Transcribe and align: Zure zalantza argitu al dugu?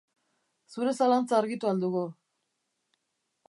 Zure 0.75 0.93
zalantza 1.01 1.37
argitu 1.41 1.71
al 1.73 1.83
dugu? 1.85 2.05